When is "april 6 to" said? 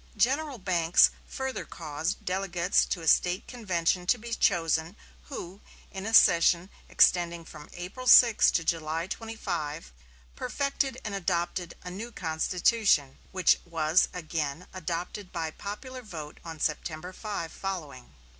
7.73-8.63